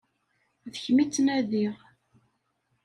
[0.71, 1.75] D kemm i ttnadiɣ.